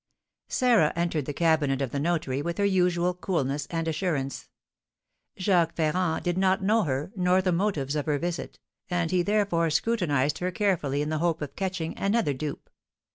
[0.47, 4.49] Sarah entered the cabinet of the notary with her usual coolness and assurance.
[5.37, 8.57] Jacques Ferrand did not know her, nor the motives of her visit,
[8.89, 12.67] and he therefore scrutinised her carefully in the hope of catching another dupe.